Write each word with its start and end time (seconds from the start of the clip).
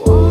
to. 0.00 0.21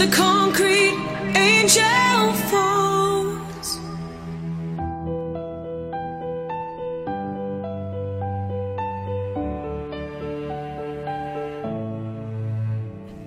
the 0.00 0.06
concrete, 0.16 0.96
angel 1.36 2.32
falls. 2.48 3.68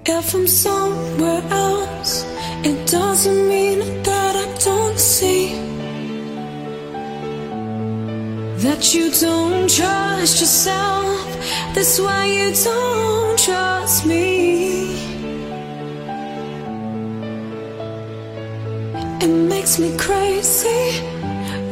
If 0.03 0.33
I'm 0.33 0.47
somewhere 0.47 1.43
else, 1.51 2.25
it 2.63 2.89
doesn't 2.89 3.47
mean 3.47 3.79
that 4.01 4.33
I 4.35 4.47
don't 4.57 4.97
see. 4.97 5.53
That 8.65 8.95
you 8.95 9.11
don't 9.11 9.69
trust 9.69 10.41
yourself, 10.41 11.27
that's 11.75 11.99
why 11.99 12.25
you 12.25 12.51
don't 12.63 13.37
trust 13.37 14.07
me. 14.07 14.92
It 19.23 19.29
makes 19.29 19.79
me 19.79 19.95
crazy 19.97 20.99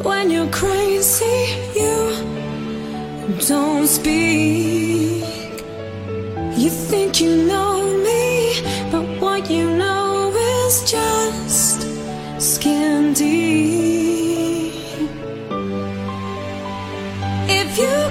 when 0.03 0.31
you're 0.31 0.49
crazy. 0.51 1.39
You 1.75 3.35
don't 3.45 3.85
speak. 3.87 5.25
You 6.55 6.69
think 6.69 7.19
you 7.19 7.35
know 7.51 7.83
me, 8.07 8.61
but 8.89 9.03
what 9.19 9.51
you 9.51 9.69
know 9.75 10.31
is 10.31 10.89
just 10.89 11.81
skin 12.39 13.11
deep. 13.11 14.71
If 17.59 17.77
you 17.77 18.10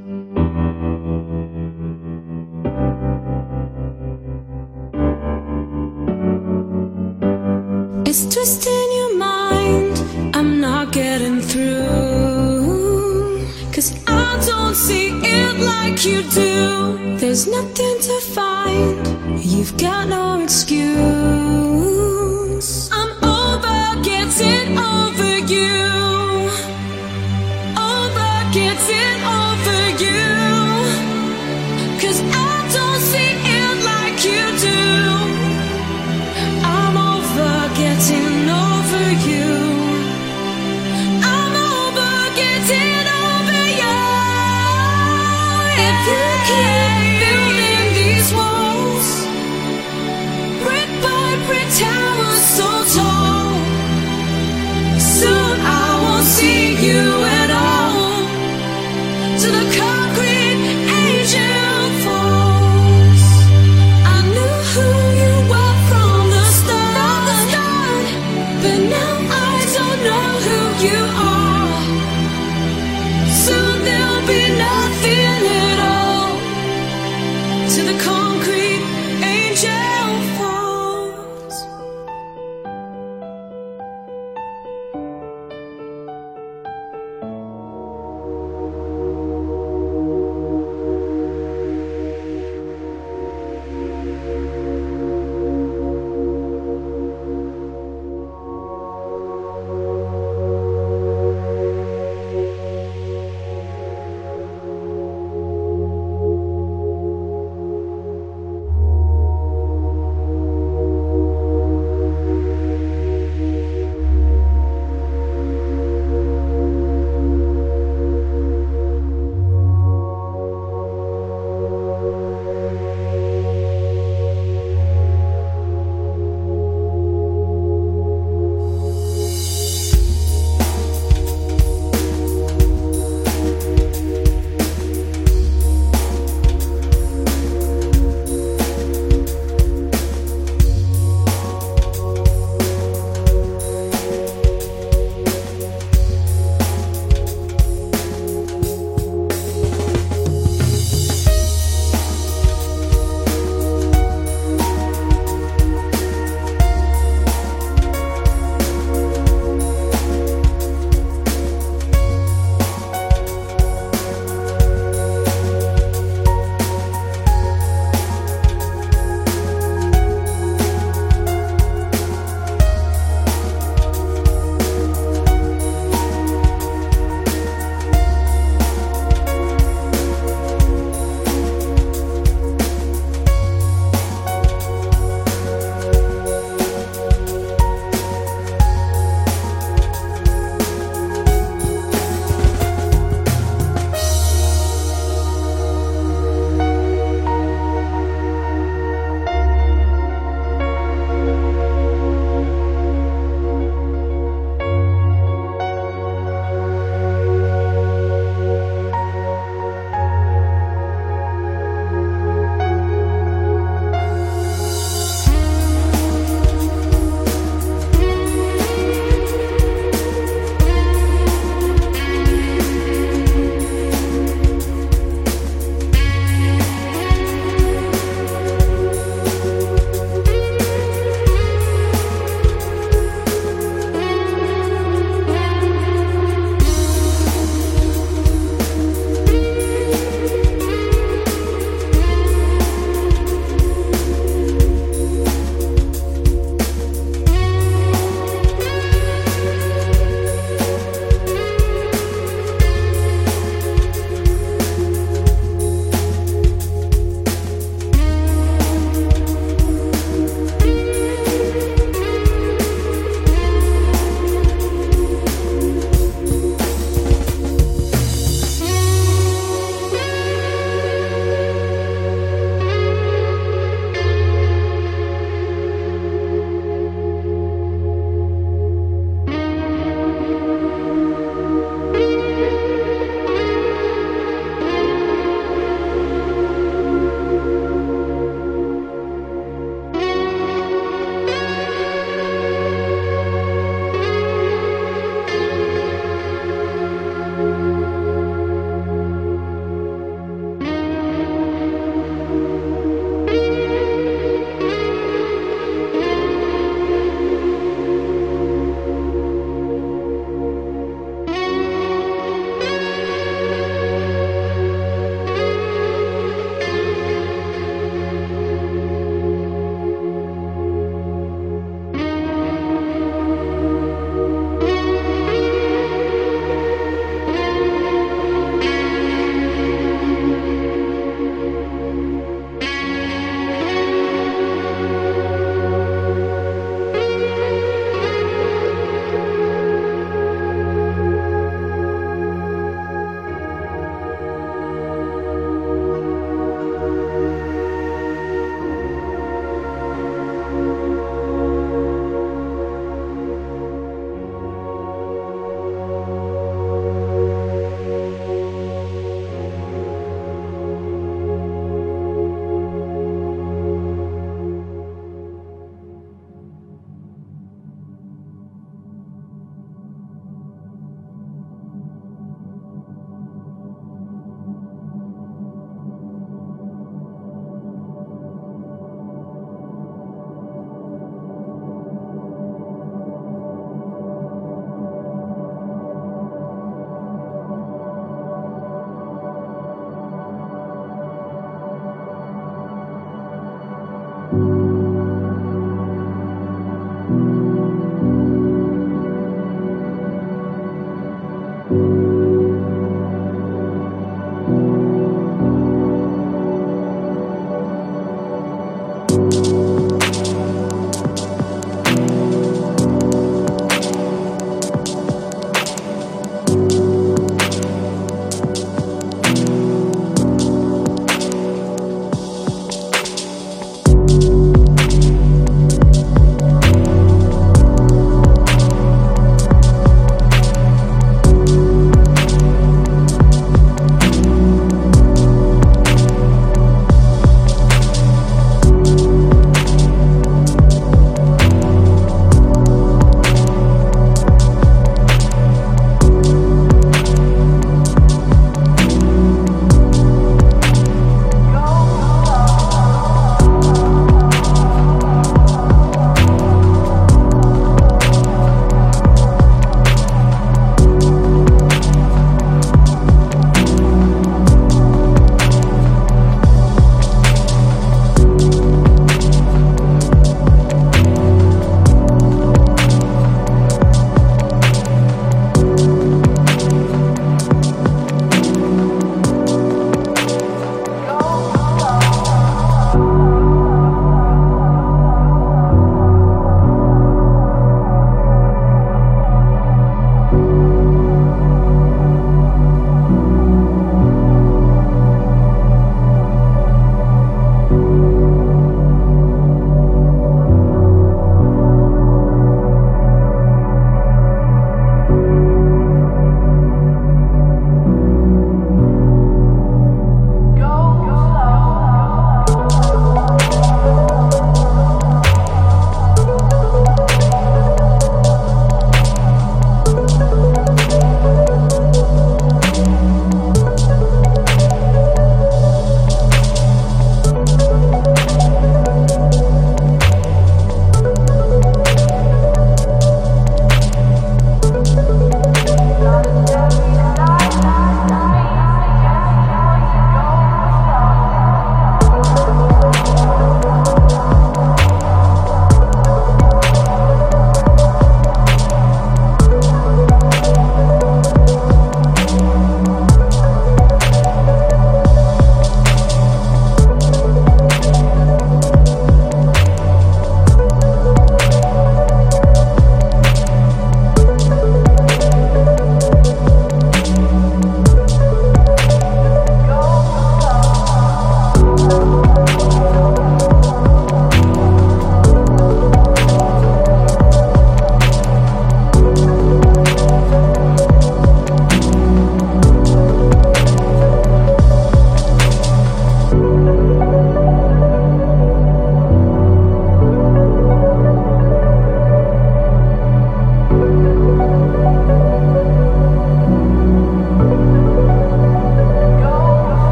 you 16.05 16.23
do. 16.23 17.17
There's 17.17 17.47
nothing 17.47 17.99
to 18.01 18.19
find. 18.21 19.43
You've 19.43 19.77
got 19.77 20.07
no 20.07 20.41
excuse. 20.41 21.70